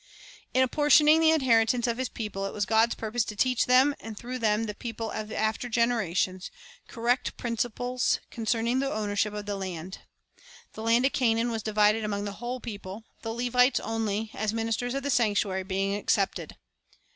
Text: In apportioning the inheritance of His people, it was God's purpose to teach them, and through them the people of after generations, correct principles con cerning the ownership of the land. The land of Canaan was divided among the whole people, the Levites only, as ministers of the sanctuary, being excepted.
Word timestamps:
In 0.55 0.63
apportioning 0.63 1.19
the 1.21 1.29
inheritance 1.29 1.85
of 1.85 1.99
His 1.99 2.09
people, 2.09 2.47
it 2.47 2.53
was 2.53 2.65
God's 2.65 2.95
purpose 2.95 3.23
to 3.25 3.35
teach 3.35 3.67
them, 3.67 3.93
and 3.99 4.17
through 4.17 4.39
them 4.39 4.63
the 4.63 4.73
people 4.73 5.11
of 5.11 5.31
after 5.31 5.69
generations, 5.69 6.49
correct 6.87 7.37
principles 7.37 8.19
con 8.31 8.45
cerning 8.47 8.79
the 8.79 8.91
ownership 8.91 9.31
of 9.35 9.45
the 9.45 9.55
land. 9.55 9.99
The 10.73 10.81
land 10.81 11.05
of 11.05 11.13
Canaan 11.13 11.51
was 11.51 11.61
divided 11.61 12.03
among 12.03 12.23
the 12.25 12.31
whole 12.41 12.59
people, 12.59 13.03
the 13.21 13.31
Levites 13.31 13.79
only, 13.79 14.31
as 14.33 14.53
ministers 14.55 14.95
of 14.95 15.03
the 15.03 15.11
sanctuary, 15.11 15.61
being 15.61 15.93
excepted. 15.93 16.55